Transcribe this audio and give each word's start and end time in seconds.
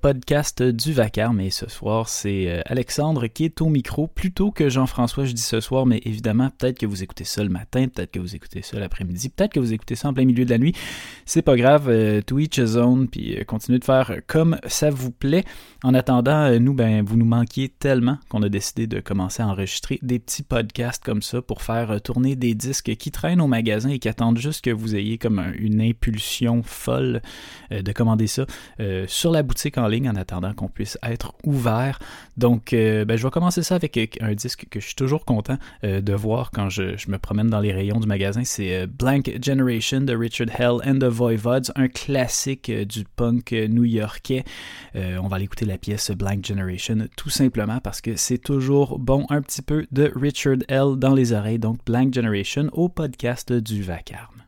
podcast 0.00 0.62
du 0.62 0.92
Vacarme 0.92 1.40
et 1.40 1.50
ce 1.50 1.68
soir, 1.68 2.08
c'est 2.08 2.48
euh, 2.48 2.60
Alexandre 2.66 3.26
qui 3.26 3.44
est 3.44 3.60
au 3.60 3.68
micro 3.68 4.06
plutôt 4.06 4.50
que 4.50 4.68
Jean-François, 4.68 5.24
je 5.24 5.32
dis 5.32 5.42
ce 5.42 5.60
soir, 5.60 5.86
mais 5.86 6.00
évidemment, 6.04 6.50
peut-être 6.50 6.78
que 6.78 6.86
vous 6.86 7.02
écoutez 7.02 7.24
ça 7.24 7.42
le 7.42 7.50
matin, 7.50 7.86
peut-être 7.88 8.10
que 8.10 8.18
vous 8.18 8.34
écoutez 8.34 8.62
ça 8.62 8.78
l'après-midi, 8.78 9.28
peut-être 9.28 9.52
que 9.52 9.60
vous 9.60 9.72
écoutez 9.72 9.94
ça 9.94 10.08
en 10.08 10.14
plein 10.14 10.24
milieu 10.24 10.44
de 10.44 10.50
la 10.50 10.58
nuit. 10.58 10.74
C'est 11.26 11.42
pas 11.42 11.56
grave, 11.56 11.88
euh, 11.88 12.22
Twitch 12.22 12.60
zone, 12.60 13.08
puis 13.08 13.36
continuez 13.46 13.78
de 13.78 13.84
faire 13.84 14.20
comme 14.26 14.58
ça 14.66 14.90
vous 14.90 15.10
plaît. 15.10 15.44
En 15.82 15.94
attendant, 15.94 16.58
nous, 16.58 16.74
ben, 16.74 17.02
vous 17.04 17.16
nous 17.16 17.24
manquiez 17.24 17.68
tellement 17.68 18.18
qu'on 18.28 18.42
a 18.42 18.48
décidé 18.48 18.86
de 18.86 19.00
commencer 19.00 19.42
à 19.42 19.48
enregistrer 19.48 19.98
des 20.02 20.18
petits 20.18 20.42
podcasts 20.42 21.02
comme 21.02 21.22
ça 21.22 21.42
pour 21.42 21.62
faire 21.62 22.00
tourner 22.02 22.36
des 22.36 22.54
disques 22.54 22.94
qui 22.96 23.10
traînent 23.10 23.40
au 23.40 23.46
magasin 23.46 23.90
et 23.90 23.98
qui 23.98 24.08
attendent 24.08 24.38
juste 24.38 24.64
que 24.64 24.70
vous 24.70 24.96
ayez 24.96 25.18
comme 25.18 25.42
une 25.58 25.80
impulsion 25.80 26.62
folle 26.62 27.22
de 27.70 27.92
commander 27.92 28.26
ça. 28.26 28.46
Euh, 28.80 29.04
sur 29.08 29.30
la 29.30 29.42
boutique 29.42 29.78
en 29.78 29.86
en 30.08 30.16
attendant 30.16 30.54
qu'on 30.54 30.68
puisse 30.68 30.98
être 31.02 31.34
ouvert. 31.44 31.98
Donc, 32.36 32.72
euh, 32.72 33.04
ben, 33.04 33.16
je 33.16 33.24
vais 33.24 33.30
commencer 33.30 33.62
ça 33.62 33.74
avec 33.74 34.18
un 34.20 34.34
disque 34.34 34.66
que 34.70 34.80
je 34.80 34.86
suis 34.86 34.94
toujours 34.94 35.24
content 35.24 35.58
euh, 35.84 36.00
de 36.00 36.12
voir 36.12 36.50
quand 36.50 36.68
je, 36.68 36.82
me 37.08 37.18
promène 37.18 37.48
dans 37.48 37.60
les 37.60 37.72
rayons 37.72 37.98
du 37.98 38.06
magasin. 38.06 38.42
C'est 38.44 38.86
Blank 38.86 39.32
Generation 39.42 40.02
de 40.02 40.14
Richard 40.14 40.48
Hell 40.58 40.78
and 40.86 40.98
the 40.98 41.10
Voivods, 41.10 41.72
un 41.74 41.88
classique 41.88 42.70
du 42.70 43.04
punk 43.04 43.52
new-yorkais. 43.52 44.44
on 44.94 45.28
va 45.28 45.36
aller 45.36 45.44
écouter 45.44 45.64
la 45.64 45.78
pièce 45.78 46.10
Blank 46.10 46.46
Generation 46.46 47.08
tout 47.16 47.30
simplement 47.30 47.80
parce 47.80 48.00
que 48.00 48.16
c'est 48.16 48.38
toujours 48.38 48.98
bon 48.98 49.26
un 49.28 49.42
petit 49.42 49.62
peu 49.62 49.86
de 49.90 50.12
Richard 50.14 50.58
Hell 50.68 50.96
dans 50.96 51.14
les 51.14 51.32
oreilles. 51.32 51.58
Donc, 51.58 51.78
Blank 51.84 52.14
Generation 52.14 52.68
au 52.72 52.88
podcast 52.88 53.52
du 53.52 53.82
Vacarme. 53.82 54.40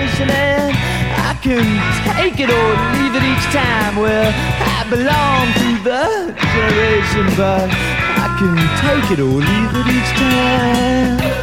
and 0.00 0.76
I 1.28 1.34
can 1.42 1.66
take 2.14 2.38
it 2.40 2.50
or 2.50 2.68
leave 2.94 3.14
it 3.14 3.24
each 3.24 3.46
time. 3.52 3.96
Well, 3.96 4.32
I 4.34 4.88
belong 4.88 5.46
to 5.62 5.68
the 5.82 6.34
generation, 6.54 7.26
but 7.36 7.68
I 7.70 8.28
can 8.38 8.56
take 8.84 9.10
it 9.10 9.20
or 9.20 9.26
leave 9.26 9.72
it 9.74 9.86
each 9.96 10.10
time. 10.18 11.37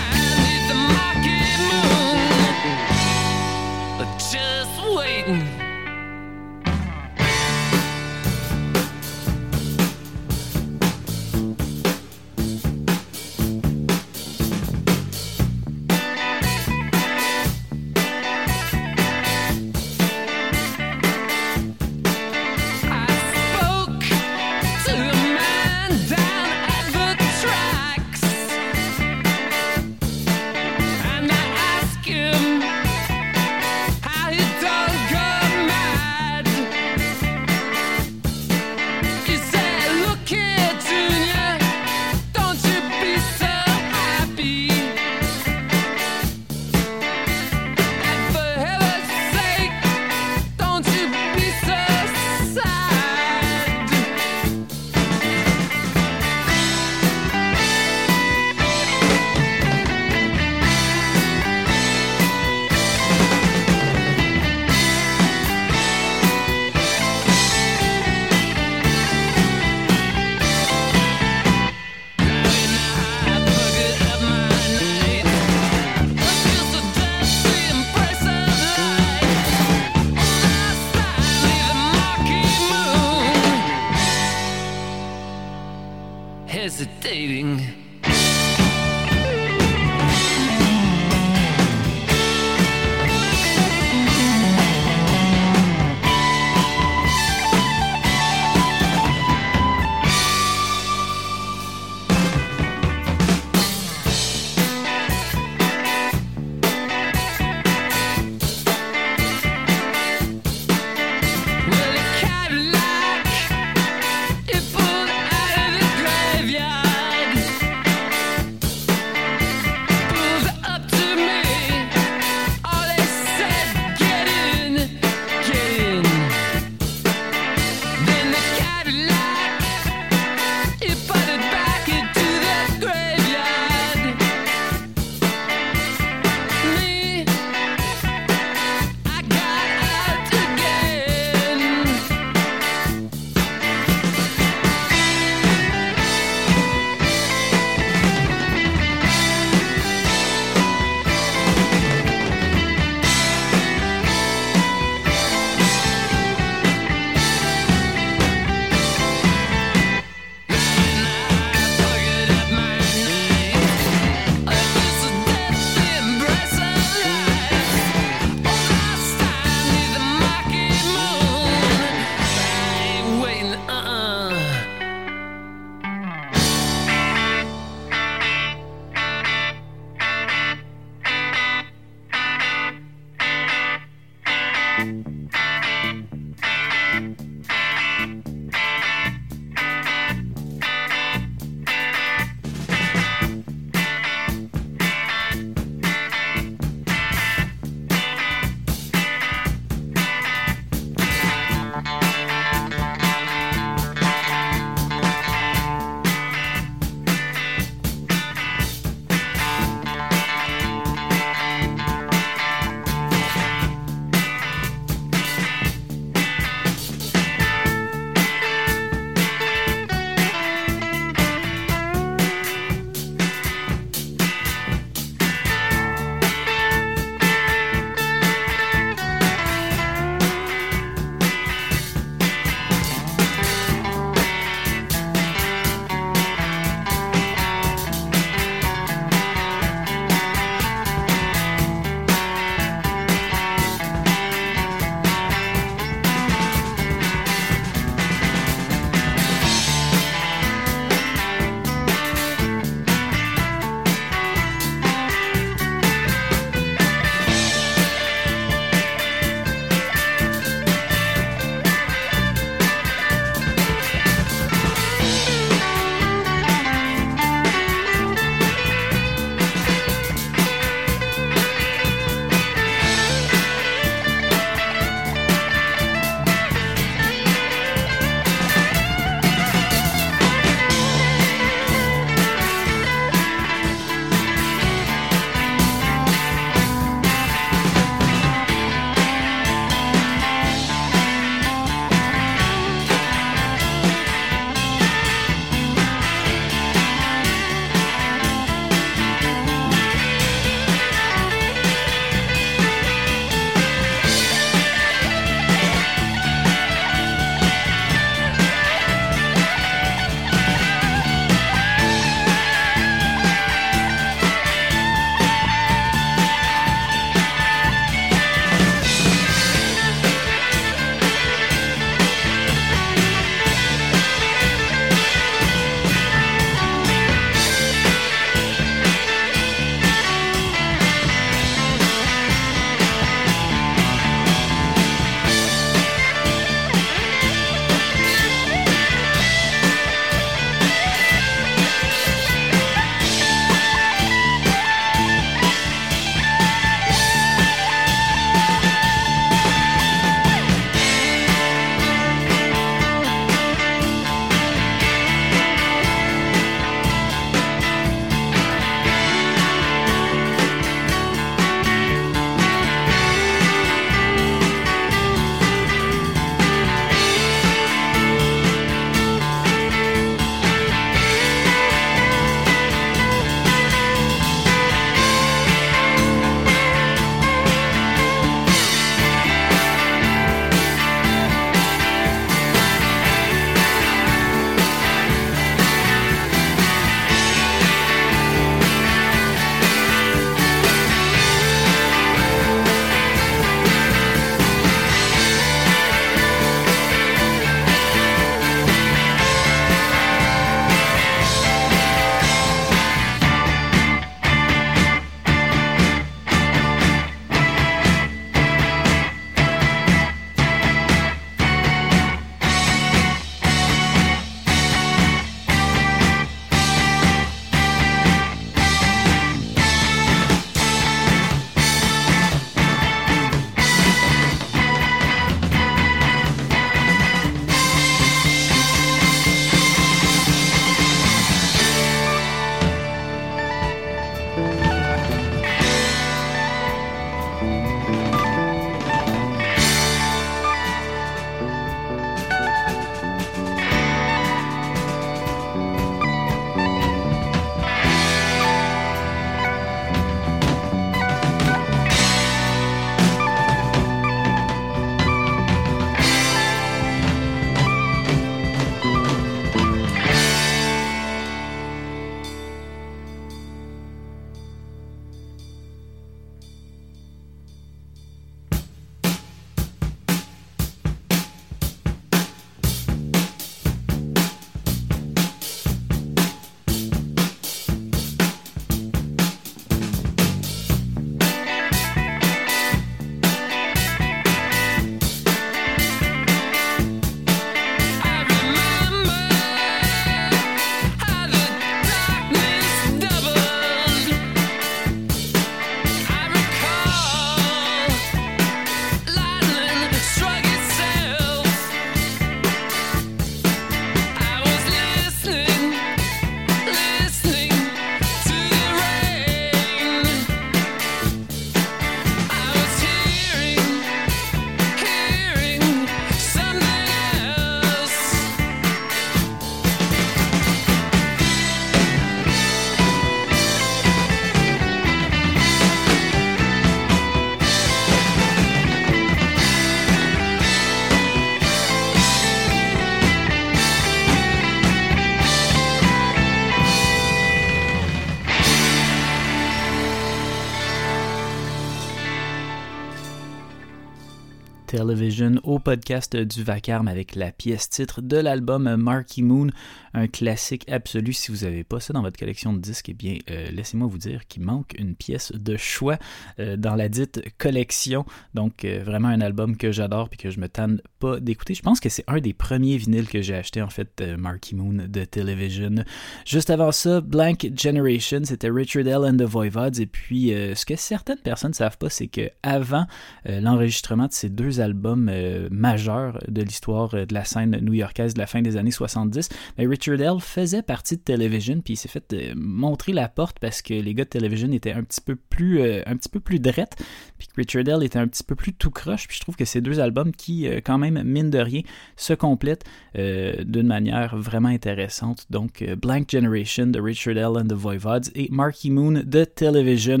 Television 544.72 545.34
au 545.42 545.58
podcast 545.58 546.16
du 546.16 546.42
Vacarme 546.42 546.88
avec 546.88 547.14
la 547.14 547.30
pièce 547.30 547.68
titre 547.68 548.00
de 548.00 548.16
l'album 548.16 548.74
Marky 548.76 549.22
Moon, 549.22 549.48
un 549.92 550.06
classique 550.06 550.66
absolu. 550.70 551.12
Si 551.12 551.30
vous 551.30 551.44
n'avez 551.44 551.62
pas 551.62 551.78
ça 551.78 551.92
dans 551.92 552.00
votre 552.00 552.18
collection 552.18 552.54
de 552.54 552.58
disques, 552.58 552.88
eh 552.88 552.94
bien, 552.94 553.18
euh, 553.30 553.50
laissez-moi 553.50 553.86
vous 553.86 553.98
dire 553.98 554.26
qu'il 554.26 554.44
manque 554.44 554.72
une 554.78 554.94
pièce 554.94 555.30
de 555.32 555.58
choix 555.58 555.98
euh, 556.38 556.56
dans 556.56 556.74
la 556.74 556.88
dite 556.88 557.20
collection. 557.36 558.06
Donc, 558.32 558.64
euh, 558.64 558.82
vraiment 558.82 559.08
un 559.08 559.20
album 559.20 559.58
que 559.58 559.72
j'adore 559.72 560.08
et 560.10 560.16
que 560.16 560.30
je 560.30 560.40
me 560.40 560.48
tanne 560.48 560.80
pas 561.00 561.20
d'écouter. 561.20 561.52
Je 561.52 561.60
pense 561.60 561.78
que 561.78 561.90
c'est 561.90 562.04
un 562.06 562.20
des 562.20 562.32
premiers 562.32 562.78
vinyles 562.78 563.08
que 563.08 563.20
j'ai 563.20 563.34
acheté, 563.34 563.60
en 563.60 563.68
fait, 563.68 564.02
Marky 564.16 564.54
Moon 564.54 564.86
de 564.88 565.04
Television. 565.04 565.84
Juste 566.24 566.48
avant 566.48 566.72
ça, 566.72 567.02
Blank 567.02 567.46
Generation, 567.54 568.22
c'était 568.24 568.48
Richard 568.48 568.86
L. 568.86 569.04
and 569.04 569.18
the 569.18 569.28
Voivods. 569.28 569.78
Et 569.78 569.86
puis, 569.86 570.30
ce 570.30 570.64
que 570.64 570.76
certaines 570.76 571.18
personnes 571.18 571.50
ne 571.50 571.56
savent 571.56 571.76
pas, 571.76 571.90
c'est 571.90 572.08
que 572.08 572.30
avant 572.42 572.86
l'enregistrement 573.26 574.06
de 574.06 574.12
ces 574.12 574.30
deux 574.30 574.61
albums 574.62 575.08
euh, 575.10 575.48
majeurs 575.50 576.18
de 576.28 576.42
l'histoire 576.42 576.94
euh, 576.94 577.04
de 577.04 577.12
la 577.12 577.24
scène 577.24 577.58
new-yorkaise 577.60 578.14
de 578.14 578.18
la 578.18 578.26
fin 578.26 578.40
des 578.40 578.56
années 578.56 578.70
70. 578.70 579.28
Mais 579.58 579.66
Richard 579.66 580.00
L. 580.00 580.20
faisait 580.20 580.62
partie 580.62 580.96
de 580.96 581.02
Television, 581.02 581.60
puis 581.60 581.74
il 581.74 581.76
s'est 581.76 581.88
fait 581.88 582.12
euh, 582.14 582.32
montrer 582.36 582.92
la 582.92 583.08
porte 583.08 583.38
parce 583.38 583.60
que 583.60 583.74
les 583.74 583.94
gars 583.94 584.04
de 584.04 584.08
Television 584.08 584.50
étaient 584.52 584.72
un 584.72 584.84
petit 584.84 585.00
peu 585.00 585.16
plus, 585.16 585.62
un 585.62 585.96
petit 585.96 586.08
peu 586.08 586.20
plus 586.20 586.40
puis 586.42 587.28
que 587.28 587.34
Richard 587.36 587.68
L. 587.68 587.84
était 587.84 587.98
un 587.98 588.08
petit 588.08 588.24
peu 588.24 588.34
plus 588.34 588.52
tout 588.52 588.70
croche. 588.70 589.06
Puis 589.06 589.16
je 589.16 589.20
trouve 589.22 589.36
que 589.36 589.44
ces 589.44 589.60
deux 589.60 589.80
albums 589.80 590.12
qui, 590.12 590.48
quand 590.64 590.78
même, 590.78 591.02
mine 591.02 591.30
de 591.30 591.38
rien, 591.38 591.62
se 591.96 592.14
complètent 592.14 592.64
d'une 592.94 593.66
manière 593.66 594.16
vraiment 594.16 594.48
intéressante. 594.48 595.26
Donc, 595.30 595.64
Blank 595.80 596.10
Generation 596.10 596.66
de 596.66 596.80
Richard 596.80 597.16
L. 597.16 597.38
and 597.38 597.48
the 597.48 597.52
Voivods 597.52 598.10
et 598.14 598.28
Marky 598.30 598.70
Moon 598.70 599.02
de 599.04 599.24
Television. 599.24 600.00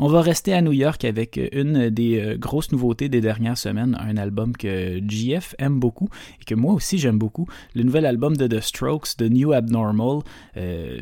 On 0.00 0.06
va 0.06 0.20
rester 0.20 0.54
à 0.54 0.62
New 0.62 0.70
York 0.70 1.04
avec 1.04 1.40
une 1.50 1.90
des 1.90 2.20
euh, 2.20 2.36
grosses 2.36 2.70
nouveautés 2.70 3.08
des 3.08 3.20
dernières 3.20 3.58
semaines, 3.58 3.98
un 4.00 4.16
album 4.16 4.56
que 4.56 5.00
GF 5.04 5.56
aime 5.58 5.80
beaucoup 5.80 6.08
et 6.40 6.44
que 6.44 6.54
moi 6.54 6.72
aussi 6.72 6.98
j'aime 6.98 7.18
beaucoup, 7.18 7.48
le 7.74 7.82
nouvel 7.82 8.06
album 8.06 8.36
de 8.36 8.46
The 8.46 8.60
Strokes, 8.60 9.16
The 9.16 9.22
New 9.22 9.52
Abnormal. 9.52 10.20
Euh, 10.56 11.00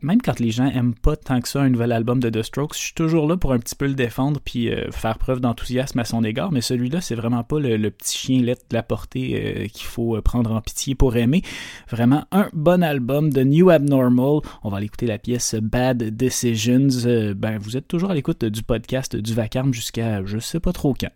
même 0.00 0.22
quand 0.22 0.38
les 0.38 0.52
gens 0.52 0.66
aiment 0.66 0.94
pas 0.94 1.16
tant 1.16 1.40
que 1.40 1.48
ça 1.48 1.60
un 1.60 1.70
nouvel 1.70 1.90
album 1.90 2.20
de 2.20 2.30
The 2.30 2.44
Strokes, 2.44 2.74
je 2.76 2.82
suis 2.82 2.94
toujours 2.94 3.26
là 3.26 3.36
pour 3.36 3.52
un 3.52 3.58
petit 3.58 3.74
peu 3.74 3.88
le 3.88 3.94
défendre 3.94 4.40
puis 4.44 4.70
euh, 4.70 4.92
faire 4.92 5.18
preuve 5.18 5.40
d'enthousiasme 5.40 5.98
à 5.98 6.04
son 6.04 6.22
égard, 6.22 6.52
mais 6.52 6.60
celui-là 6.60 7.00
c'est 7.00 7.16
vraiment 7.16 7.42
pas 7.42 7.58
le, 7.58 7.90
petit 7.90 8.16
chien 8.16 8.42
de 8.42 8.54
la 8.70 8.82
portée 8.84 9.68
qu'il 9.72 9.86
faut 9.86 10.20
prendre 10.22 10.52
en 10.52 10.60
pitié 10.60 10.94
pour 10.94 11.16
aimer. 11.16 11.42
Vraiment 11.90 12.26
un 12.30 12.48
bon 12.52 12.84
album 12.84 13.32
de 13.32 13.42
New 13.42 13.70
Abnormal. 13.70 14.40
On 14.62 14.68
va 14.68 14.76
aller 14.76 14.86
écouter 14.86 15.06
la 15.06 15.18
pièce 15.18 15.56
Bad 15.56 16.16
Decisions. 16.16 16.88
ben 17.36 17.58
vous 17.58 17.76
êtes 17.76 17.88
toujours 17.88 18.12
à 18.12 18.14
l'écoute 18.14 18.35
du 18.44 18.62
podcast 18.62 19.16
du 19.16 19.34
vacarme 19.34 19.72
jusqu'à 19.72 20.24
je 20.24 20.38
sais 20.38 20.60
pas 20.60 20.72
trop 20.72 20.94
quand. 20.94 21.10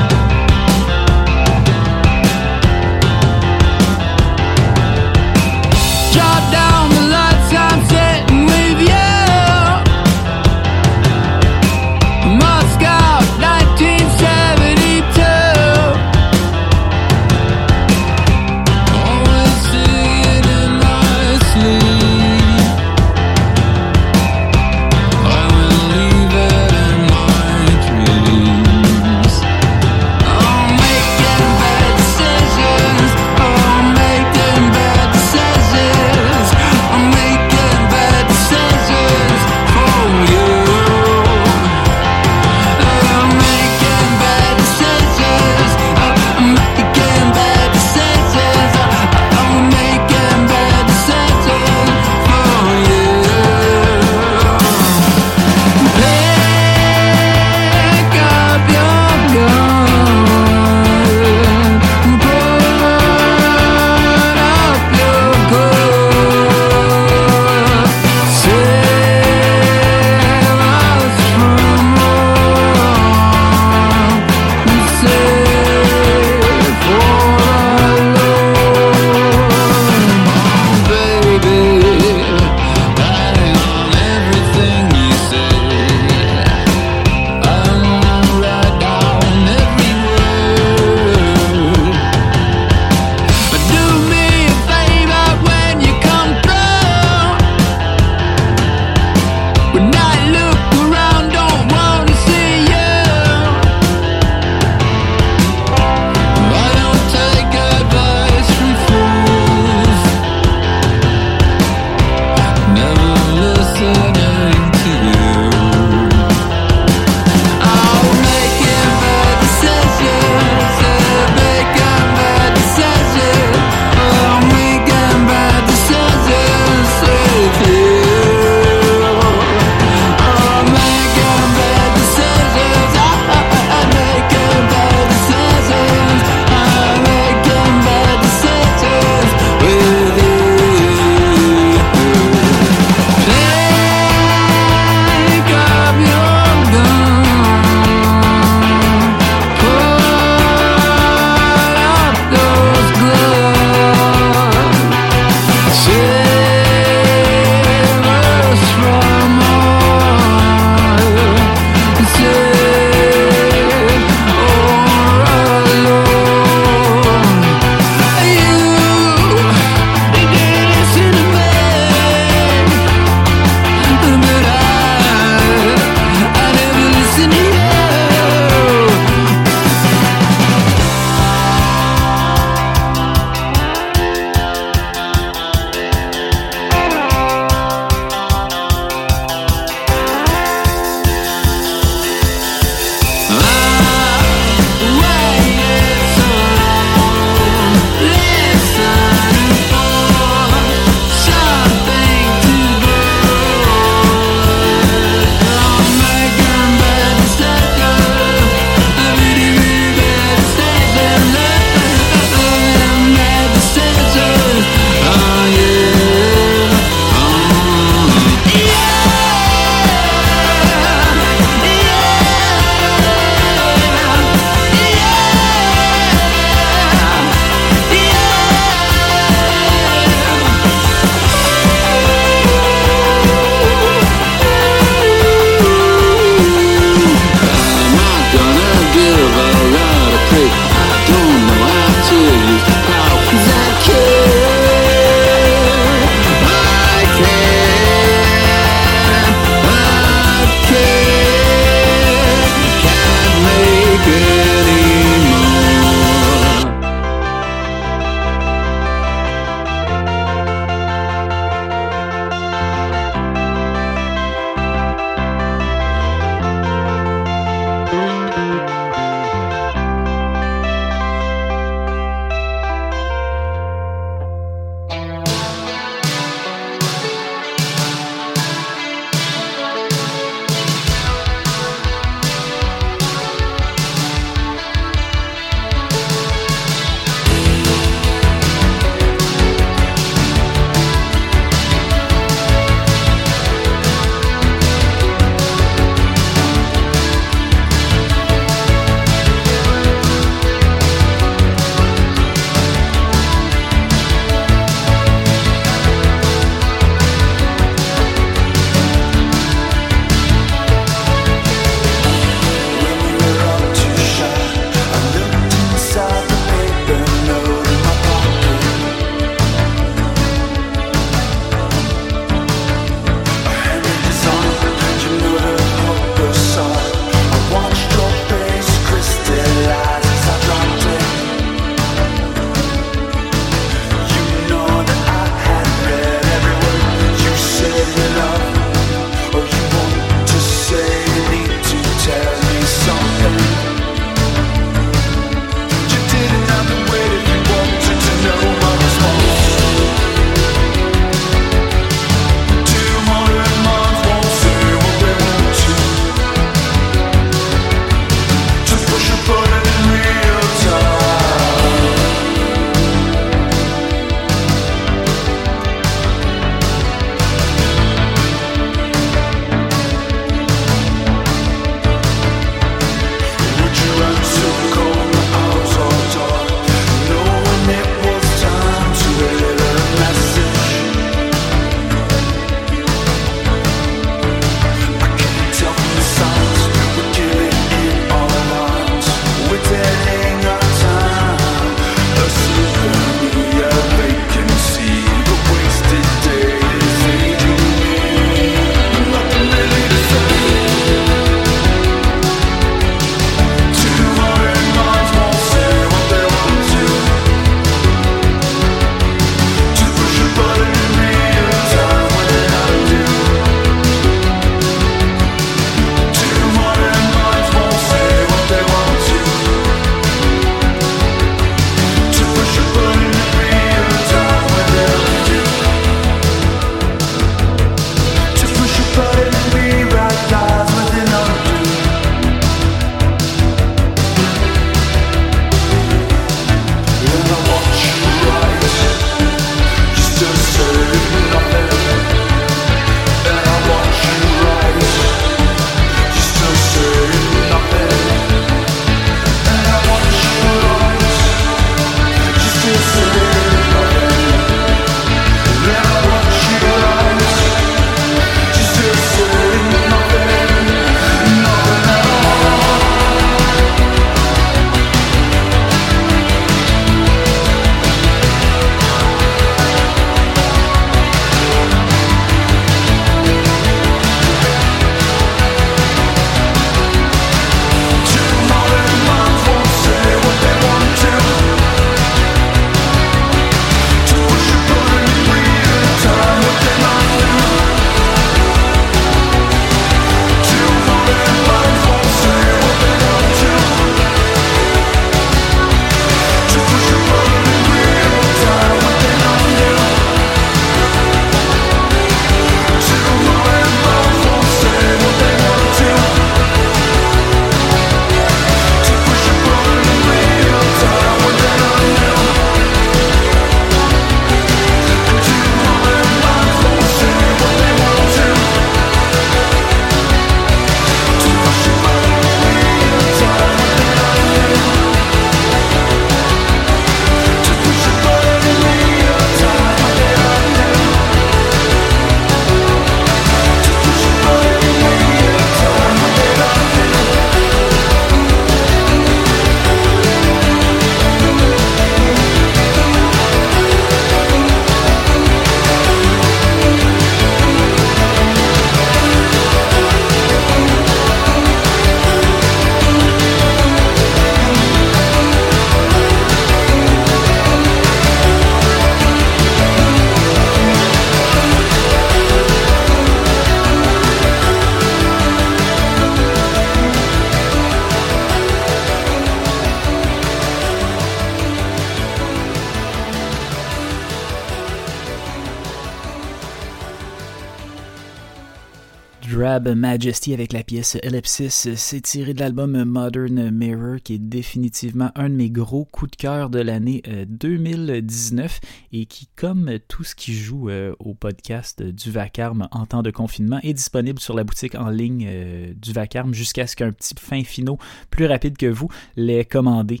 Majesty 579.66 580.32
avec 580.34 580.52
la 580.52 580.62
pièce 580.62 580.96
Ellipsis. 581.02 581.68
C'est 581.74 582.00
tiré 582.00 582.34
de 582.34 582.40
l'album 582.40 582.84
Modern 582.84 583.50
Mirror, 583.50 583.96
qui 584.02 584.14
est 584.14 584.18
définitivement 584.18 585.10
un 585.16 585.28
de 585.28 585.34
mes 585.34 585.50
gros 585.50 585.84
coups 585.84 586.12
de 586.12 586.16
cœur 586.16 586.48
de 586.48 586.60
l'année 586.60 587.02
2019 587.26 588.60
euh, 588.62 588.66
et 588.92 589.06
qui, 589.06 589.28
comme 589.36 589.78
tout 589.88 590.04
ce 590.04 590.14
qui 590.14 590.32
joue 590.32 590.70
euh, 590.70 590.94
au 591.00 591.14
podcast 591.14 591.82
du 591.82 592.10
Vacarme 592.10 592.68
en 592.70 592.86
temps 592.86 593.02
de 593.02 593.10
confinement, 593.10 593.58
est 593.62 593.74
disponible 593.74 594.20
sur 594.20 594.34
la 594.34 594.44
boutique 594.44 594.74
en 594.76 594.90
ligne 594.90 595.26
euh, 595.28 595.72
du 595.74 595.92
Vacarme 595.92 596.34
jusqu'à 596.34 596.66
ce 596.66 596.76
qu'un 596.76 596.92
petit 596.92 597.14
fin 597.18 597.42
finaux 597.42 597.78
plus 598.10 598.26
rapide 598.26 598.56
que 598.56 598.66
vous 598.66 598.88
l'ait 599.16 599.44
commandé. 599.44 600.00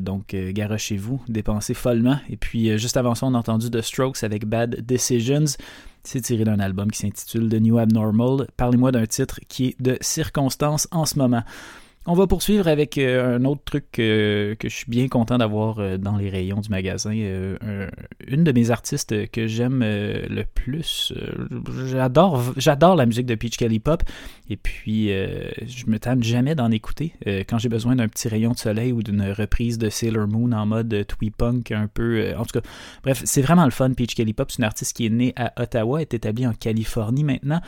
donc, 0.00 0.34
garochez-vous, 0.34 1.20
dépensez 1.28 1.74
follement. 1.74 2.18
Et 2.30 2.36
puis, 2.36 2.78
juste 2.78 2.96
avant 2.96 3.14
ça, 3.14 3.26
on 3.26 3.34
a 3.34 3.38
entendu 3.38 3.70
The 3.70 3.82
Strokes 3.82 4.22
avec 4.22 4.46
Bad 4.46 4.86
Decisions. 4.86 5.56
C'est 6.04 6.20
tiré 6.20 6.44
d'un 6.44 6.60
album 6.60 6.90
qui 6.90 6.98
s'intitule 6.98 7.48
The 7.48 7.54
New 7.54 7.78
Abnormal. 7.78 8.46
Parlez-moi 8.56 8.92
d'un 8.92 9.06
titre 9.06 9.40
qui 9.48 9.68
est 9.68 9.82
de 9.82 9.96
circonstance 10.02 10.86
en 10.90 11.06
ce 11.06 11.18
moment. 11.18 11.42
On 12.06 12.12
va 12.12 12.26
poursuivre 12.26 12.68
avec 12.68 12.98
euh, 12.98 13.38
un 13.38 13.44
autre 13.46 13.62
truc 13.64 13.98
euh, 13.98 14.54
que 14.56 14.68
je 14.68 14.74
suis 14.74 14.90
bien 14.90 15.08
content 15.08 15.38
d'avoir 15.38 15.78
euh, 15.78 15.96
dans 15.96 16.18
les 16.18 16.28
rayons 16.28 16.60
du 16.60 16.68
magasin. 16.68 17.12
une 17.12 18.44
de 18.44 18.52
mes 18.52 18.70
artistes 18.70 19.30
que 19.30 19.46
j'aime 19.46 19.80
le 19.80 20.42
plus. 20.42 21.14
j'adore, 21.86 22.42
j'adore 22.58 22.96
la 22.96 23.06
musique 23.06 23.24
de 23.24 23.34
Peach 23.34 23.56
Kelly 23.56 23.80
Pop. 23.80 24.02
Et 24.50 24.56
puis, 24.56 25.08
je 25.08 25.86
me 25.86 25.98
tente 25.98 26.22
jamais 26.22 26.54
d'en 26.54 26.70
écouter. 26.70 27.14
quand 27.48 27.58
j'ai 27.58 27.68
besoin 27.68 27.96
d'un 27.96 28.08
petit 28.08 28.28
rayon 28.28 28.52
de 28.52 28.58
soleil 28.58 28.92
ou 28.92 29.02
d'une 29.02 29.30
reprise 29.30 29.78
de 29.78 29.88
Sailor 29.88 30.28
Moon 30.28 30.52
en 30.52 30.66
mode 30.66 31.06
twee 31.06 31.30
punk 31.30 31.70
un 31.72 31.86
peu. 31.86 32.34
en 32.36 32.44
tout 32.44 32.60
cas, 32.60 32.66
bref, 33.02 33.22
c'est 33.24 33.42
vraiment 33.42 33.64
le 33.64 33.70
fun. 33.70 33.92
Peach 33.92 34.14
Kelly 34.14 34.34
Pop, 34.34 34.50
c'est 34.50 34.58
une 34.58 34.64
artiste 34.64 34.96
qui 34.96 35.06
est 35.06 35.10
née 35.10 35.32
à 35.36 35.52
Ottawa, 35.62 36.02
est 36.02 36.12
établie 36.12 36.46
en 36.46 36.52
Californie 36.52 37.24
maintenant. 37.24 37.60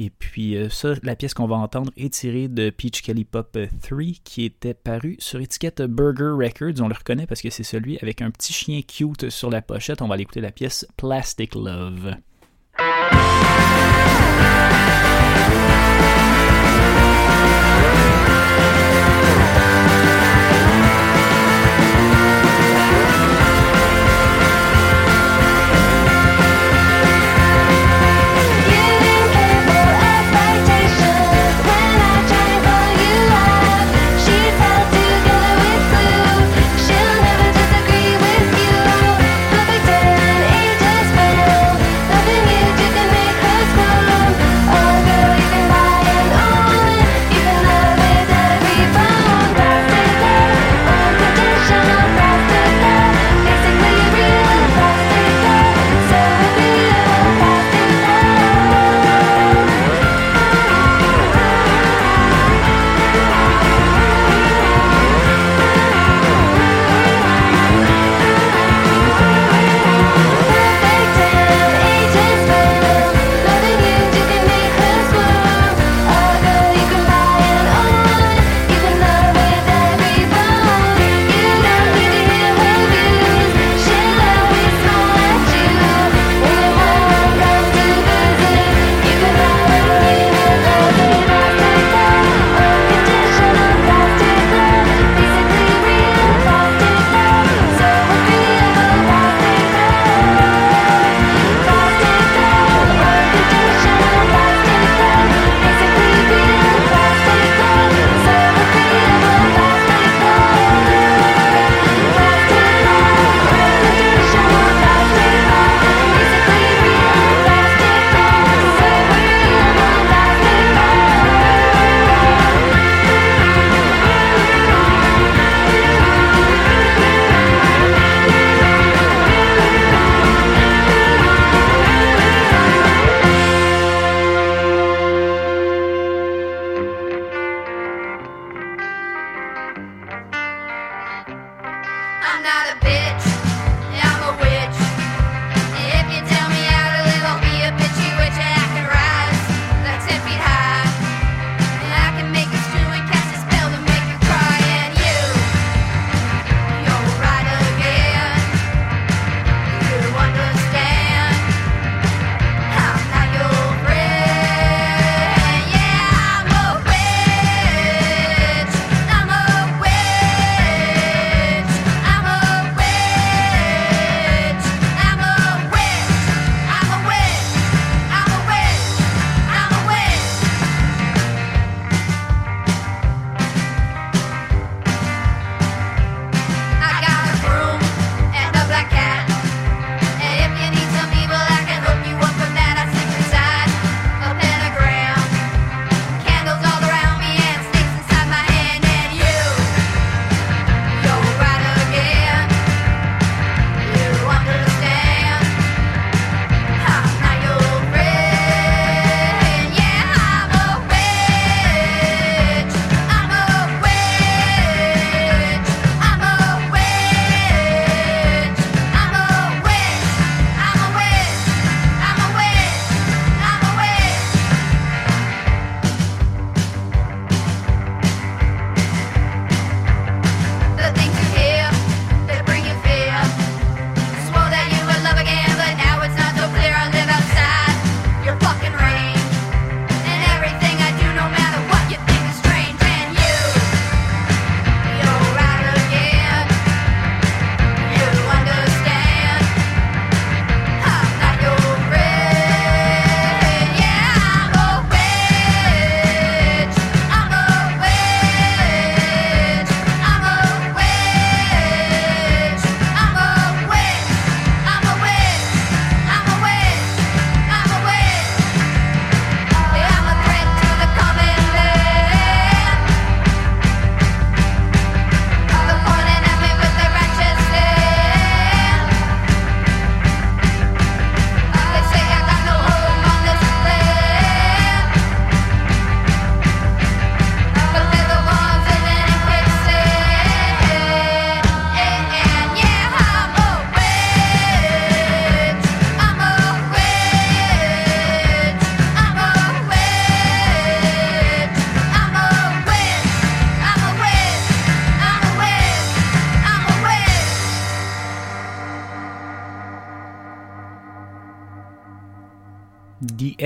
Et 0.00 0.10
puis 0.10 0.56
euh, 0.56 0.68
ça, 0.68 0.94
la 1.02 1.16
pièce 1.16 1.34
qu'on 1.34 1.48
va 1.48 1.56
entendre 1.56 1.90
est 1.96 2.14
tirée 2.14 2.46
de 2.46 2.70
Peach 2.70 3.02
Kelly 3.02 3.24
Pop 3.24 3.58
3 3.82 3.98
qui 4.22 4.44
était 4.44 4.72
paru 4.72 5.16
sur 5.18 5.40
étiquette 5.40 5.82
Burger 5.82 6.30
Records. 6.38 6.80
On 6.80 6.86
le 6.86 6.94
reconnaît 6.94 7.26
parce 7.26 7.42
que 7.42 7.50
c'est 7.50 7.64
celui 7.64 7.98
avec 8.00 8.22
un 8.22 8.30
petit 8.30 8.52
chien 8.52 8.80
cute 8.82 9.28
sur 9.28 9.50
la 9.50 9.60
pochette. 9.60 10.00
On 10.00 10.06
va 10.06 10.14
aller 10.14 10.22
écouter 10.22 10.40
la 10.40 10.52
pièce 10.52 10.86
Plastic 10.96 11.56
Love. 11.56 12.14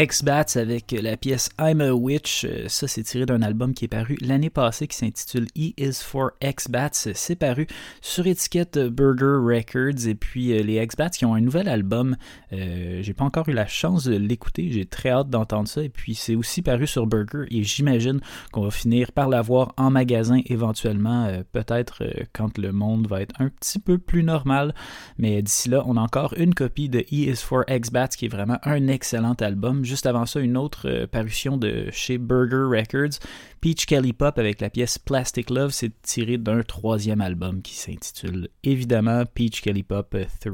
X-Bats 0.03 0.57
avec 0.57 0.91
la 1.01 1.17
pièce 1.17 1.49
I'm 1.61 1.81
a 1.81 1.93
Witch. 1.93 2.45
Euh, 2.45 2.65
ça, 2.67 2.89
c'est 2.89 3.05
tiré 3.05 3.25
d'un 3.25 3.41
album 3.41 3.73
qui 3.73 3.85
est 3.85 3.89
paru 3.89 4.19
l'année 4.21 4.51
passée 4.51 4.89
qui 4.89 4.97
s'intitule 4.97 5.47
E 5.57 5.75
is 5.79 6.03
for 6.03 6.33
X-Bats. 6.43 6.91
C'est 7.15 7.37
paru 7.37 7.69
sur 8.01 8.27
étiquette 8.27 8.77
Burger 8.81 9.39
Records. 9.41 10.09
Et 10.09 10.17
puis, 10.17 10.55
euh, 10.55 10.65
les 10.65 10.83
X-Bats 10.83 11.11
qui 11.11 11.25
ont 11.25 11.37
un 11.37 11.41
nouvel 11.41 11.69
album. 11.69 12.17
Euh, 12.53 12.99
j'ai 13.01 13.15
pas 13.15 13.23
encore 13.23 13.49
eu 13.49 13.53
la 13.53 13.69
chance 13.69 14.03
de 14.03 14.17
l'écouter. 14.17 14.73
J'ai 14.73 14.87
très 14.87 15.11
hâte 15.11 15.31
d'entendre 15.31 15.69
ça. 15.69 15.85
Et 15.85 15.89
puis, 15.89 16.17
c'est 16.17 16.35
aussi 16.35 16.63
paru 16.63 16.89
sur 16.89 17.07
Burger. 17.07 17.45
Et 17.53 17.63
j'imagine 17.63 18.19
qu'on 18.51 18.63
va 18.63 18.73
finir 18.73 19.13
par 19.13 19.29
l'avoir 19.29 19.73
en 19.77 19.91
magasin 19.91 20.41
éventuellement. 20.47 21.31
Peut-être 21.53 22.03
quand 22.33 22.59
le 22.59 22.73
monde 22.73 23.07
va 23.07 23.23
être 23.23 23.41
un 23.41 23.51
petit 23.51 23.79
peu 23.79 23.99
plus 23.99 24.25
normal. 24.25 24.75
Mais 25.17 25.43
d'ici 25.43 25.69
là, 25.69 25.85
on 25.87 25.97
a 25.97 26.01
encore 26.01 26.35
une 26.37 26.55
copie 26.55 26.89
de 26.89 26.99
E 26.99 27.31
is 27.31 27.37
for 27.37 27.63
X-Bats 27.69 28.09
qui 28.09 28.25
est 28.25 28.29
vraiment 28.29 28.59
un 28.65 28.89
excellent 28.89 29.35
album. 29.35 29.85
Juste 29.93 30.07
avant 30.07 30.25
ça, 30.25 30.41
une 30.41 30.57
autre 30.57 30.89
euh, 30.89 31.07
parution 31.07 31.59
de 31.59 31.91
chez 31.93 32.17
Burger 32.17 32.79
Records. 32.79 33.19
Peach 33.61 33.85
Kelly 33.85 34.15
Pop 34.15 34.39
avec 34.39 34.63
la 34.63 34.71
pièce 34.71 34.97
Plastic 34.97 35.51
Love, 35.51 35.71
c'est 35.73 35.93
tiré 36.01 36.39
d'un 36.39 36.63
troisième 36.63 37.21
album 37.21 37.61
qui 37.61 37.75
s'intitule 37.75 38.49
évidemment 38.65 39.25
Peach 39.27 39.61
Kelly 39.61 39.83
Pop 39.83 40.17
3. 40.41 40.53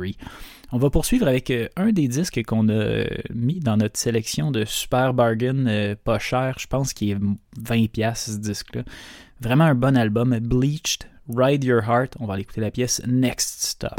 On 0.72 0.79
va 0.79 0.90
poursuivre 0.90 1.29
avec 1.29 1.53
euh, 1.53 1.68
un 1.77 1.92
des 1.92 2.09
disques 2.09 2.42
qu'on 2.44 2.68
a 2.68 2.72
euh, 2.72 3.07
mis 3.33 3.61
dans 3.61 3.77
notre 3.77 3.96
sélection 3.96 4.51
de 4.51 4.64
super 4.64 5.14
bargain 5.14 5.94
pas 6.03 6.18
cher. 6.18 6.57
Je 6.59 6.66
pense 6.66 6.92
qu'il 6.92 7.11
est 7.11 7.18
20$ 7.62 8.16
ce 8.16 8.38
disque-là. 8.38 8.83
Vraiment 9.40 9.66
un 9.66 9.77
bon 9.77 9.96
album. 9.96 10.37
Bleached, 10.40 11.05
Ride 11.33 11.62
Your 11.62 11.85
Heart. 11.85 12.16
On 12.18 12.27
va 12.27 12.35
aller 12.35 12.42
écouter 12.42 12.61
la 12.61 12.72
pièce 12.72 13.01
Next 13.07 13.62
Stop. 13.62 13.94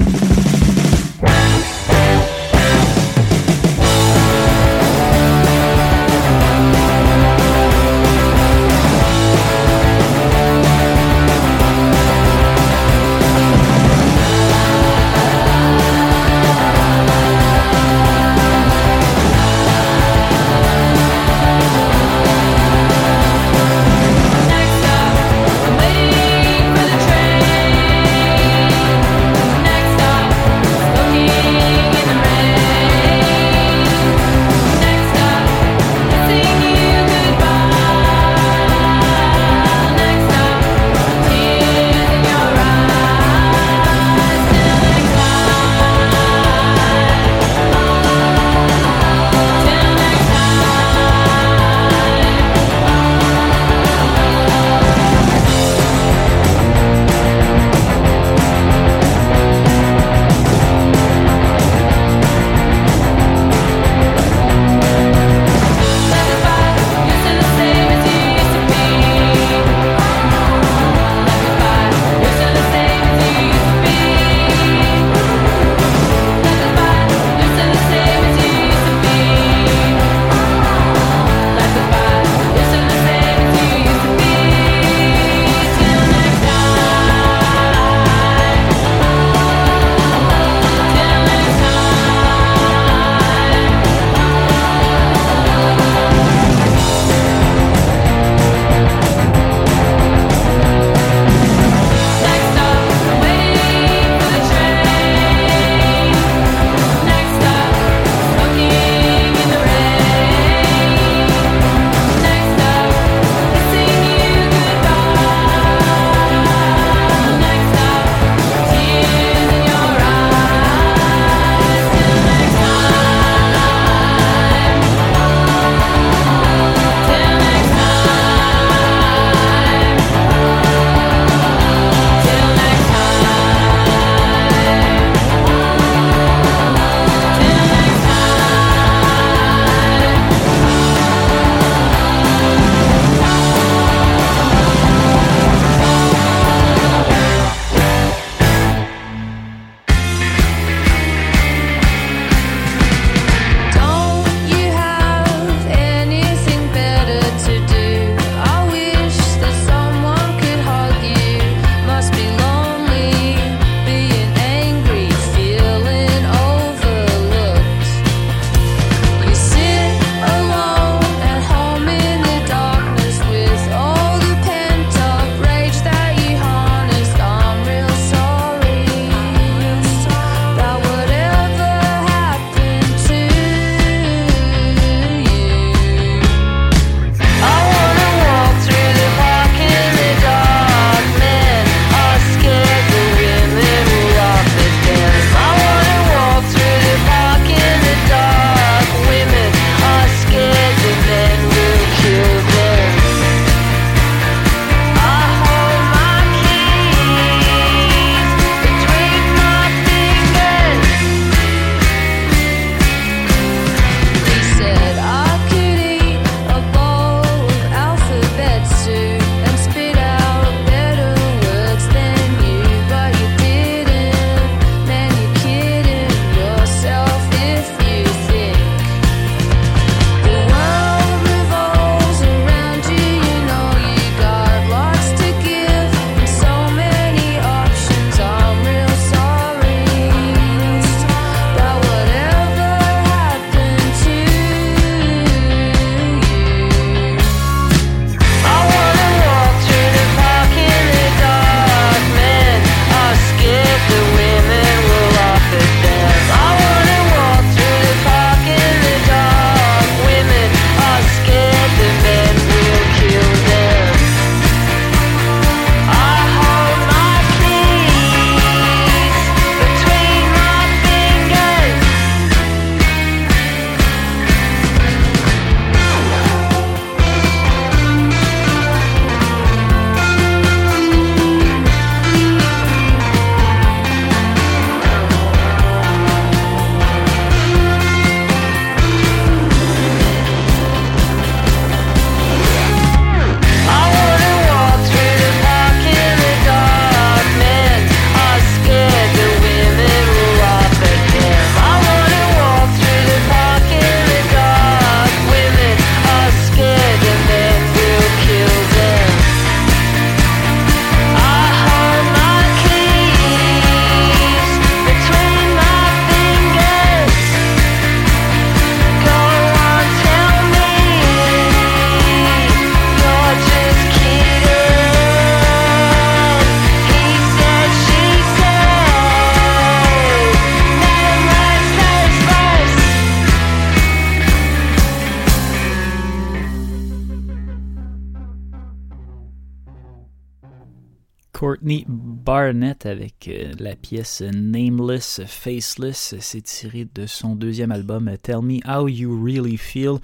Barnett 341.88 342.86
avec 342.86 343.28
euh, 343.28 343.52
la 343.60 343.76
pièce 343.76 344.22
Nameless 344.22 345.22
Faceless. 345.28 346.15
C'est 346.20 346.42
tiré 346.42 346.88
de 346.94 347.06
son 347.06 347.36
deuxième 347.36 347.72
album 347.72 348.12
Tell 348.24 348.42
Me 348.42 348.60
How 348.67 348.88
You 348.88 349.24
Really 349.24 349.58
Feel. 349.58 350.00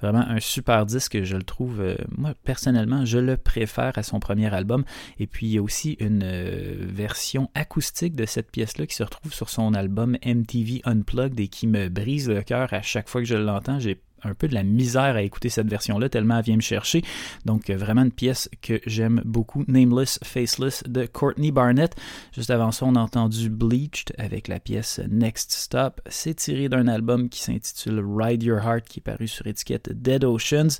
Vraiment 0.00 0.20
un 0.26 0.40
super 0.40 0.86
disque, 0.86 1.22
je 1.22 1.36
le 1.36 1.42
trouve, 1.42 1.80
euh, 1.80 1.96
moi 2.16 2.32
personnellement, 2.42 3.04
je 3.04 3.18
le 3.18 3.36
préfère 3.36 3.92
à 3.96 4.02
son 4.02 4.18
premier 4.18 4.52
album. 4.54 4.84
Et 5.18 5.26
puis 5.26 5.46
il 5.46 5.52
y 5.52 5.58
a 5.58 5.62
aussi 5.62 5.96
une 6.00 6.22
euh, 6.24 6.86
version 6.88 7.50
acoustique 7.54 8.16
de 8.16 8.24
cette 8.24 8.50
pièce-là 8.50 8.86
qui 8.86 8.94
se 8.94 9.02
retrouve 9.02 9.34
sur 9.34 9.50
son 9.50 9.74
album 9.74 10.16
MTV 10.24 10.80
Unplugged 10.84 11.38
et 11.38 11.48
qui 11.48 11.66
me 11.66 11.88
brise 11.88 12.30
le 12.30 12.42
cœur 12.42 12.72
à 12.72 12.80
chaque 12.80 13.08
fois 13.08 13.20
que 13.20 13.26
je 13.26 13.36
l'entends. 13.36 13.78
Un 14.22 14.34
peu 14.34 14.48
de 14.48 14.54
la 14.54 14.62
misère 14.62 15.16
à 15.16 15.22
écouter 15.22 15.48
cette 15.48 15.68
version-là, 15.68 16.08
tellement 16.08 16.38
elle 16.38 16.44
vient 16.44 16.56
me 16.56 16.60
chercher. 16.60 17.02
Donc, 17.44 17.70
euh, 17.70 17.76
vraiment 17.76 18.02
une 18.02 18.12
pièce 18.12 18.48
que 18.62 18.80
j'aime 18.86 19.22
beaucoup, 19.24 19.64
Nameless 19.68 20.18
Faceless 20.22 20.82
de 20.86 21.06
Courtney 21.06 21.52
Barnett. 21.52 21.94
Juste 22.34 22.50
avant 22.50 22.72
ça, 22.72 22.86
on 22.86 22.94
a 22.94 23.00
entendu 23.00 23.50
Bleached 23.50 24.14
avec 24.18 24.48
la 24.48 24.60
pièce 24.60 25.00
Next 25.08 25.52
Stop. 25.52 26.00
C'est 26.08 26.34
tiré 26.34 26.68
d'un 26.68 26.88
album 26.88 27.28
qui 27.28 27.40
s'intitule 27.42 28.04
Ride 28.04 28.42
Your 28.42 28.58
Heart, 28.58 28.88
qui 28.88 29.00
est 29.00 29.02
paru 29.02 29.28
sur 29.28 29.46
étiquette 29.46 29.90
Dead 29.92 30.24
Oceans. 30.24 30.78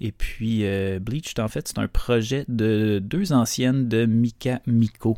Et 0.00 0.12
puis, 0.12 0.64
euh, 0.64 0.98
Bleached, 0.98 1.40
en 1.40 1.48
fait, 1.48 1.68
c'est 1.68 1.78
un 1.78 1.88
projet 1.88 2.44
de 2.48 3.00
deux 3.02 3.32
anciennes 3.32 3.88
de 3.88 4.06
Mika 4.06 4.60
Miko. 4.66 5.16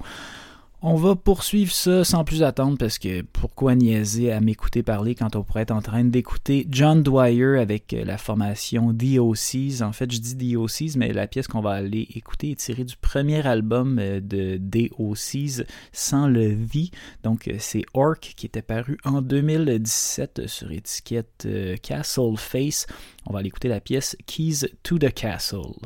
On 0.85 0.97
va 0.97 1.15
poursuivre 1.15 1.71
ça 1.71 2.03
sans 2.03 2.25
plus 2.25 2.43
attendre 2.43 2.77
parce 2.77 2.99
que 2.99 3.23
pourquoi 3.23 3.77
niaiser 3.77 4.33
à 4.33 4.41
m'écouter 4.41 4.83
parler 4.83 5.15
quand 5.15 5.37
on 5.37 5.45
pourrait 5.45 5.63
être 5.63 5.71
en 5.71 5.81
train 5.81 6.03
d'écouter 6.03 6.67
John 6.69 7.05
Dwyer 7.05 7.61
avec 7.61 7.95
la 8.05 8.19
formation 8.19 8.93
DOCs. 8.93 9.81
En 9.81 9.93
fait, 9.93 10.11
je 10.11 10.19
dis 10.19 10.35
DOCs, 10.35 10.97
mais 10.97 11.13
la 11.13 11.29
pièce 11.29 11.47
qu'on 11.47 11.61
va 11.61 11.71
aller 11.71 12.09
écouter 12.17 12.51
est 12.51 12.57
tirée 12.57 12.83
du 12.83 12.97
premier 12.97 13.47
album 13.47 14.01
euh, 14.01 14.21
de 14.21 14.57
DOCs 14.57 15.65
sans 15.93 16.27
le 16.27 16.49
V. 16.49 16.91
Donc, 17.23 17.47
euh, 17.47 17.55
c'est 17.61 17.85
Orc 17.95 18.19
qui 18.19 18.47
était 18.47 18.61
paru 18.61 18.99
en 19.05 19.23
2017 19.23 20.49
sur 20.49 20.73
étiquette 20.73 21.45
euh, 21.47 21.77
Castle 21.81 22.37
Face. 22.37 22.89
On 23.27 23.33
va 23.33 23.39
aller 23.39 23.49
écouter 23.49 23.69
la 23.69 23.81
pièce 23.81 24.17
Keys 24.27 24.67
to 24.83 24.99
the 24.99 25.15
Castle. 25.15 25.77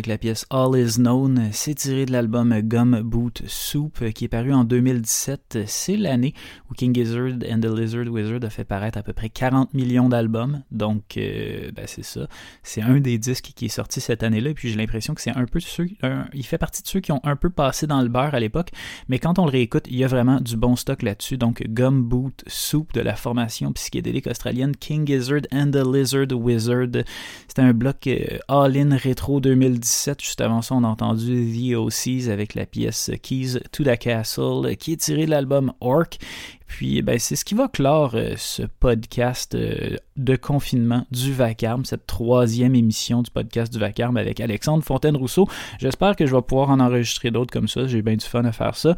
Avec 0.00 0.06
la 0.06 0.16
pièce 0.16 0.46
All 0.48 0.78
Is 0.78 0.96
Known. 0.98 1.50
C'est 1.52 1.74
tiré 1.74 2.06
de 2.06 2.12
l'album 2.12 2.58
Gum 2.62 3.02
Boot 3.02 3.42
Soup 3.46 4.02
qui 4.14 4.24
est 4.24 4.28
paru 4.28 4.54
en 4.54 4.64
2017. 4.64 5.58
C'est 5.66 5.98
l'année 5.98 6.32
où 6.70 6.74
King 6.74 6.94
Gizzard 6.94 7.34
and 7.52 7.60
the 7.60 7.66
Lizard 7.66 8.06
Wizard 8.06 8.42
a 8.42 8.48
fait 8.48 8.64
paraître 8.64 8.96
à 8.96 9.02
peu 9.02 9.12
près 9.12 9.28
40 9.28 9.74
millions 9.74 10.08
d'albums. 10.08 10.62
Donc, 10.70 11.18
euh, 11.18 11.70
ben 11.72 11.84
c'est 11.86 12.02
ça. 12.02 12.28
C'est 12.62 12.80
un 12.80 12.98
des 12.98 13.18
disques 13.18 13.50
qui 13.54 13.66
est 13.66 13.68
sorti 13.68 14.00
cette 14.00 14.22
année-là. 14.22 14.54
Puis 14.54 14.70
j'ai 14.70 14.76
l'impression 14.78 15.12
que 15.12 15.20
c'est 15.20 15.36
un 15.36 15.44
peu 15.44 15.60
ceux. 15.60 15.88
il 16.32 16.46
fait 16.46 16.56
partie 16.56 16.82
de 16.82 16.88
ceux 16.88 17.00
qui 17.00 17.12
ont 17.12 17.20
un 17.24 17.36
peu 17.36 17.50
passé 17.50 17.86
dans 17.86 18.00
le 18.00 18.08
beurre 18.08 18.34
à 18.34 18.40
l'époque. 18.40 18.70
Mais 19.08 19.18
quand 19.18 19.38
on 19.38 19.44
le 19.44 19.50
réécoute, 19.50 19.84
il 19.90 19.96
y 19.96 20.04
a 20.04 20.08
vraiment 20.08 20.40
du 20.40 20.56
bon 20.56 20.76
stock 20.76 21.02
là-dessus. 21.02 21.36
Donc, 21.36 21.62
Gum 21.68 22.04
Boot 22.04 22.42
Soup 22.46 22.90
de 22.94 23.02
la 23.02 23.16
formation 23.16 23.70
psychédélique 23.74 24.28
australienne 24.28 24.74
King 24.76 25.06
Gizzard 25.06 25.42
and 25.52 25.72
the 25.72 25.84
Lizard 25.84 26.32
Wizard. 26.32 27.04
C'était 27.48 27.60
un 27.60 27.74
bloc 27.74 28.06
euh, 28.06 28.38
All-In 28.48 28.96
Retro 28.96 29.40
2017. 29.40 29.90
Juste 30.18 30.40
avant 30.40 30.62
ça, 30.62 30.74
on 30.74 30.84
a 30.84 30.88
entendu 30.88 31.52
The 31.52 31.74
OCs 31.76 32.30
avec 32.30 32.54
la 32.54 32.64
pièce 32.64 33.10
Keys 33.22 33.60
to 33.72 33.84
the 33.84 33.98
Castle 33.98 34.76
qui 34.78 34.92
est 34.92 34.96
tirée 34.96 35.26
de 35.26 35.30
l'album 35.30 35.72
Orc. 35.80 36.18
Puis 36.66 37.02
ben, 37.02 37.18
c'est 37.18 37.36
ce 37.36 37.44
qui 37.44 37.54
va 37.54 37.68
clore 37.68 38.12
euh, 38.14 38.34
ce 38.36 38.62
podcast 38.62 39.54
euh, 39.54 39.96
de 40.16 40.36
confinement 40.36 41.06
du 41.10 41.32
Vacarme, 41.32 41.84
cette 41.84 42.06
troisième 42.06 42.74
émission 42.74 43.22
du 43.22 43.30
podcast 43.30 43.72
du 43.72 43.78
Vacarme 43.78 44.16
avec 44.16 44.40
Alexandre 44.40 44.84
Fontaine-Rousseau. 44.84 45.48
J'espère 45.78 46.16
que 46.16 46.26
je 46.26 46.34
vais 46.34 46.42
pouvoir 46.42 46.70
en 46.70 46.80
enregistrer 46.80 47.30
d'autres 47.30 47.52
comme 47.52 47.68
ça. 47.68 47.86
J'ai 47.86 48.02
bien 48.02 48.16
du 48.16 48.24
fun 48.24 48.44
à 48.44 48.52
faire 48.52 48.76
ça. 48.76 48.96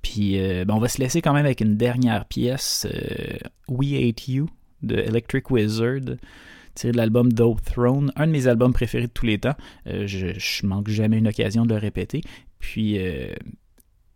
Puis 0.00 0.38
ben, 0.38 0.70
on 0.70 0.78
va 0.78 0.88
se 0.88 0.98
laisser 0.98 1.20
quand 1.20 1.34
même 1.34 1.44
avec 1.44 1.60
une 1.60 1.76
dernière 1.76 2.24
pièce, 2.24 2.86
We 3.68 3.94
Hate 3.94 4.28
You 4.28 4.48
de 4.82 4.96
Electric 4.96 5.50
Wizard 5.50 6.16
tiré 6.78 6.92
de 6.92 6.96
l'album 6.96 7.32
The 7.32 7.42
Throne, 7.64 8.12
un 8.16 8.26
de 8.26 8.32
mes 8.32 8.46
albums 8.46 8.72
préférés 8.72 9.06
de 9.06 9.12
tous 9.12 9.26
les 9.26 9.38
temps. 9.38 9.56
Euh, 9.86 10.06
je, 10.06 10.28
je 10.38 10.66
manque 10.66 10.88
jamais 10.88 11.18
une 11.18 11.28
occasion 11.28 11.64
de 11.64 11.74
le 11.74 11.80
répéter. 11.80 12.22
Puis 12.58 12.98
euh, 12.98 13.34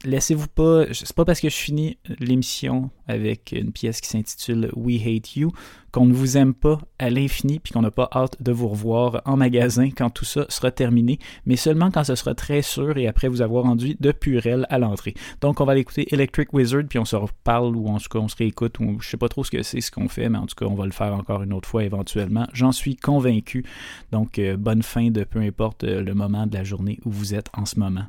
laissez-vous 0.05 0.48
pas. 0.48 0.84
C'est 0.92 1.14
pas 1.14 1.24
parce 1.24 1.40
que 1.40 1.48
je 1.48 1.57
finis 1.57 1.98
l'émission 2.18 2.90
avec 3.09 3.53
une 3.53 3.72
pièce 3.72 4.00
qui 4.00 4.09
s'intitule 4.09 4.70
We 4.74 5.00
Hate 5.05 5.36
You 5.36 5.53
qu'on 5.92 6.07
ne 6.07 6.14
vous 6.14 6.38
aime 6.38 6.55
pas 6.55 6.78
à 6.98 7.11
l'infini 7.11 7.61
puis 7.61 7.72
qu'on 7.72 7.82
n'a 7.82 7.90
pas 7.90 8.09
hâte 8.12 8.42
de 8.42 8.50
vous 8.50 8.68
revoir 8.68 9.20
en 9.26 9.36
magasin 9.36 9.90
quand 9.90 10.09
tout 10.09 10.24
ça 10.24 10.46
sera 10.48 10.70
terminé, 10.70 11.18
mais 11.44 11.57
seulement 11.57 11.90
quand 11.90 12.03
ce 12.03 12.14
sera 12.14 12.34
très 12.34 12.62
sûr 12.62 12.96
et 12.96 13.07
après 13.07 13.28
vous 13.28 13.42
avoir 13.42 13.64
rendu 13.64 13.94
de 14.00 14.11
purelle 14.11 14.66
à 14.70 14.78
l'entrée. 14.78 15.14
Donc 15.42 15.61
on 15.61 15.64
va 15.66 15.72
aller 15.72 15.82
écouter 15.82 16.12
Electric 16.12 16.53
Wizard 16.55 16.84
puis 16.88 16.98
on 16.98 17.05
se 17.05 17.16
reparle 17.16 17.76
ou 17.76 17.88
en 17.88 17.98
tout 17.98 18.09
cas 18.09 18.18
on 18.18 18.28
se 18.28 18.36
réécoute 18.36 18.80
ou 18.80 18.98
je 19.00 19.09
sais 19.09 19.18
pas 19.18 19.28
trop 19.28 19.44
ce 19.44 19.50
que 19.50 19.62
c'est 19.62 19.82
ce 19.82 19.90
qu'on 19.90 20.09
fait, 20.09 20.30
mais 20.30 20.38
en 20.38 20.46
tout 20.46 20.57
cas 20.57 20.66
on 20.66 20.74
va 20.74 20.86
le 20.86 20.92
faire 20.92 21.14
encore 21.14 21.42
une 21.42 21.53
autre 21.53 21.68
fois 21.68 21.84
éventuellement. 21.84 22.46
J'en 22.55 22.72
suis 22.72 22.96
convaincu. 22.96 23.64
Donc 24.12 24.38
euh, 24.38 24.57
bonne 24.57 24.82
fin 24.82 25.11
de 25.11 25.24
peu 25.24 25.40
importe 25.40 25.84
euh, 25.84 26.03
le 26.03 26.14
moment 26.14 26.46
de 26.46 26.55
la 26.55 26.64
journée 26.64 26.98
où 27.05 27.11
vous 27.11 27.34
êtes 27.34 27.48
en 27.53 27.66
ce 27.66 27.78
moment. 27.78 28.07